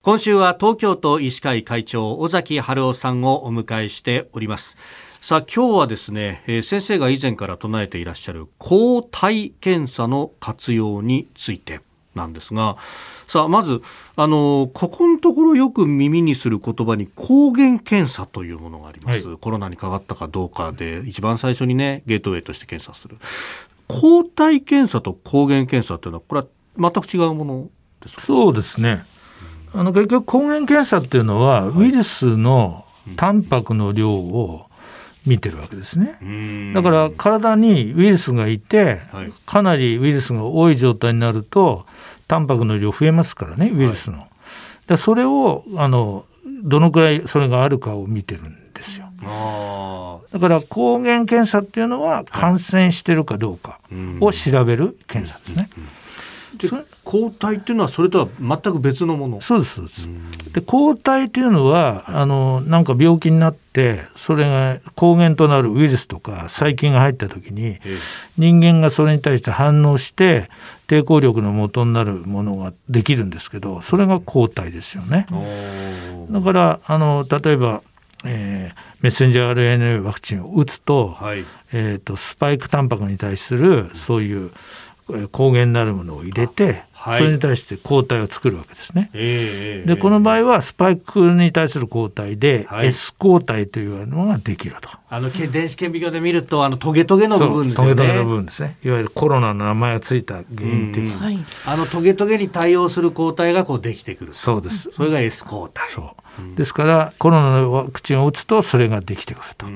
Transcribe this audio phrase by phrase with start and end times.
[0.00, 4.76] 今週は東京都医師会会長尾崎春夫さんをお迎えしております。
[5.08, 11.80] さあ今日はですね、えー、先生が以前から唱えていらっしゃる抗体検査の活用について
[12.14, 12.76] なんですが
[13.26, 13.82] さあまず
[14.14, 23.16] あのここのところよく耳にする言葉に抗原検査というものがあります、はい、コロナにかかったかどうかで一番最初にねゲートウェイとして検査する。
[23.88, 27.68] 抗体検査と抗原検査というのはこれは全く違うもの
[28.00, 28.22] ですか？
[28.22, 29.02] そうですね
[29.74, 32.84] あの結局抗原検査っていうのは、ウイルスの
[33.16, 34.66] タンパクの量を
[35.26, 36.72] 見てるわけですね。
[36.74, 39.00] だから体にウイルスがいて、
[39.46, 41.86] かなりウイルスが多い状態になると、
[42.26, 44.26] タンパクの量増えますからね、ウイルスの。
[44.86, 46.24] でそれをあの
[46.62, 49.06] どのくらいそれがあるかを見てるんですよ。
[50.32, 53.80] だから抗原検査っていうのは感染してるかどうか
[54.20, 55.70] を調べる検査ですね。
[57.08, 59.40] 抗体っていうのはそれとは全く別のもの？
[59.40, 60.08] そうですそうです。
[60.52, 67.78] で抗体っていうのはあのなんか病気になってそれが抗原となるウイルスとか細菌が入った時に
[68.36, 70.50] 人間がそれに対して反応して
[70.86, 75.24] 抵抗力の元になるものができるんですけどそれが抗体ですよね。
[76.30, 77.80] だからあの例えば
[78.24, 84.50] えー、メッセンジャー RNA ワクチンを打つとはい、えーとスパイクタンパクに対するそういう
[85.32, 89.10] 抗原なるものを入れて、はい、それに対して抗体を作るわけですね。
[89.14, 94.88] えー、でこの場合はスパイクに対する抗体で、はい、S 抗体というのができると。
[95.10, 97.88] あの電子顕微鏡で見るとあのトゲトゲの部分ですね。
[97.88, 98.76] トゲトゲの部分ですね。
[98.84, 101.18] いわゆるコロナの名前がついた原因という。
[101.18, 104.34] はい、あのトゲトゲに対応する抗体がこうできてくる。
[104.34, 104.90] そうです。
[104.90, 105.88] それが S 抗体。
[105.88, 106.27] そう。
[106.56, 109.66] ですからコロナのワクチンを打つとそれができてくると。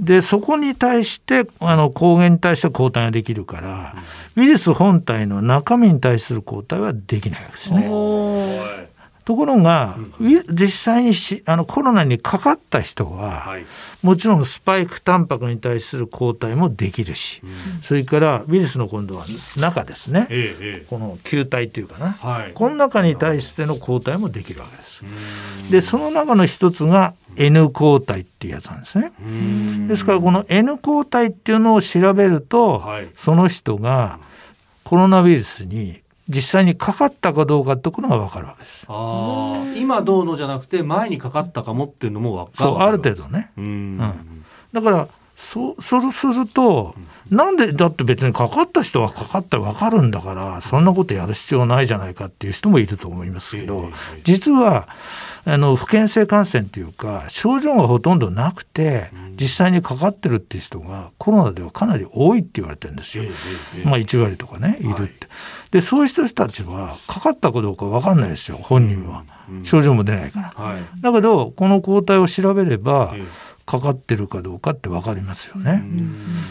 [0.00, 3.94] でそこに対してあの抗原に対して抗体ができるから、
[4.36, 8.77] ウイルス本体の中身に対する抗体はできないわけですね。
[9.28, 9.98] ところが、
[10.48, 13.66] 実際にしあのコロナにかかった人は、はい、
[14.02, 19.26] もちろんスパイクタンパクに対する抗体もできるし、うん、それからウイルスの今度は
[19.58, 25.04] 中ですね、ええ、この球体っていうかな、はい、この中に対しての抗体もできるわけです。
[25.70, 29.12] でその中の一つが N 抗体っていうやつなんですね。
[29.88, 34.20] ですからこの N 抗体っていうのを調べると、はい、その人が
[34.84, 38.86] コロナウイルスに実際にかかったかどうかってことが分かるわけです。
[38.88, 43.50] あ今どうのじゃなくて前にかかったかもっていうのも分かるそうある程度ね。
[43.56, 43.98] うん、
[44.72, 46.96] だからそそうすると、
[47.30, 53.88] なんでだって別にかかった人はかかったら分かるんだからそんなことやる必要ないじゃないかっていう人もいると思いますけど、
[54.24, 54.88] 実は
[55.44, 59.10] あの不健性感染というか症状がほとんどなくて
[59.40, 63.24] 実際にかかってるっていう人がコロナではかなり多いって言われてるんですよ、
[63.84, 64.82] まあ、1割とかねい。
[64.82, 65.28] るって。
[65.70, 69.24] でそういう人たちはかかったかどうか分かんないですよ本人は、
[69.64, 70.76] 症状も出ないから。
[71.00, 73.14] だけどこの抗体を調べれば、
[73.68, 75.84] かかってるかどうかって分かりますよね。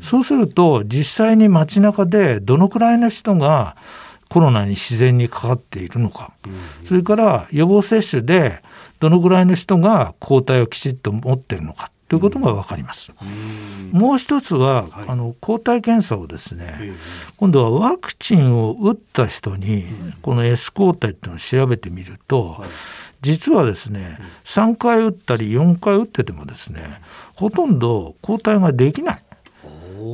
[0.00, 3.76] そうすると実際に街中でどのくらいの人が
[4.28, 6.32] コロナに自然にかかっているのか、
[6.86, 8.62] それから予防接種で
[9.00, 11.90] どのぐらいの人が抗体をきちっと持っているのか。
[12.06, 13.12] ということが分かります。
[13.92, 16.92] もう一つは、はい、あの抗体検査をですね、
[17.38, 19.86] 今度はワクチンを打った人に、
[20.20, 22.68] この S 抗体っていうのを調べてみると、はい
[23.20, 27.00] 実はですね、3回打ったり4回打っててもですね
[27.34, 29.24] ほとんど抗体ができない。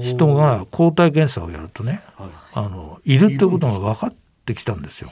[0.03, 2.03] 人が抗体検査をやるとね、
[2.53, 4.15] あのいるってことが分かっ
[4.45, 5.11] てきたんですよ。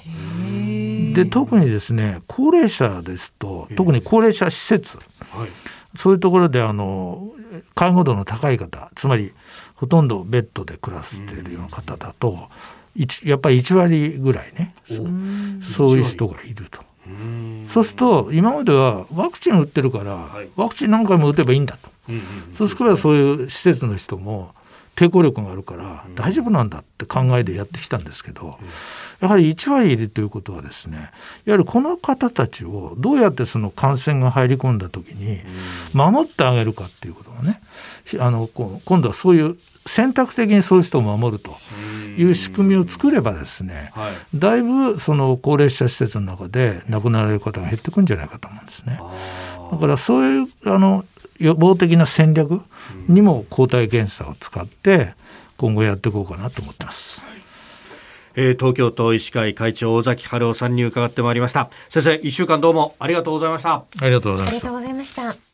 [1.15, 4.99] で特にですね高齢者ですと特に高齢者施設、
[5.97, 7.33] そういうところであの
[7.75, 9.33] 介護度の高い方つまり
[9.77, 12.49] ほとんどベッドで暮らしているような方だと
[13.23, 16.81] やっぱり1割ぐらいねそういう人がいると。
[17.75, 21.91] そうすると今まではワクチン打ってるから、ワクチン何回も打てばいいんだと、
[22.53, 24.55] そうすればそういう施設の人も
[24.95, 28.61] 抵抗力があるから大丈夫なんだって考えでやってきたんですけど、
[29.21, 31.11] やはり1割いるということはですね
[31.47, 35.41] やはりこの方たちをどうやってその感染が入り込んだ時に
[35.95, 37.61] 守ってあげるかっていうことがね
[38.21, 41.57] あの今度はそういう選択的にそういう人を守ると
[42.17, 48.99] いう仕組みを作ればですね、はい、だいぶその高齢者施設の中で亡くなられる方が減ってくんじゃないかと思うんですね。
[49.71, 51.05] だからそういうあの
[51.39, 52.61] 予防的な戦略
[53.09, 55.15] にも抗体検査を使って
[55.57, 57.23] 今後やっていこうかなと思ってます。
[58.37, 61.71] えー、東京都医師会会長尾崎春夫さんに伺ってまいりました。
[61.89, 63.75] 先生一週間どうもありがとうございました。
[63.75, 64.45] ありがとうござ
[64.89, 65.45] いました